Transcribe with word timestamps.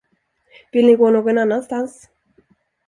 Vill 0.71 0.85
ni 0.85 0.95
gå 0.95 1.09
någon 1.11 1.37
annanstans? 1.37 2.09